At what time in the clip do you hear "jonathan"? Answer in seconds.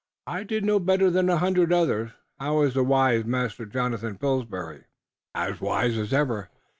3.67-4.17